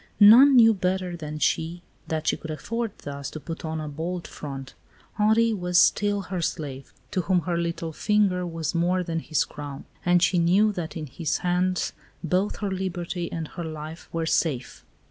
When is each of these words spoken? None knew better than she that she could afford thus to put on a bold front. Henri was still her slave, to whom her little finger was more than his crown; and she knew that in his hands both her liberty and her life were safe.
None 0.19 0.55
knew 0.55 0.73
better 0.73 1.15
than 1.15 1.37
she 1.37 1.83
that 2.07 2.25
she 2.25 2.35
could 2.35 2.49
afford 2.49 2.97
thus 3.03 3.29
to 3.29 3.39
put 3.39 3.63
on 3.63 3.79
a 3.79 3.87
bold 3.87 4.25
front. 4.25 4.73
Henri 5.19 5.53
was 5.53 5.77
still 5.77 6.21
her 6.21 6.41
slave, 6.41 6.91
to 7.11 7.21
whom 7.21 7.41
her 7.41 7.55
little 7.55 7.93
finger 7.93 8.43
was 8.43 8.73
more 8.73 9.03
than 9.03 9.19
his 9.19 9.45
crown; 9.45 9.85
and 10.03 10.23
she 10.23 10.39
knew 10.39 10.71
that 10.71 10.97
in 10.97 11.05
his 11.05 11.37
hands 11.45 11.93
both 12.23 12.55
her 12.61 12.71
liberty 12.71 13.31
and 13.31 13.49
her 13.49 13.63
life 13.63 14.09
were 14.11 14.25
safe. 14.25 14.83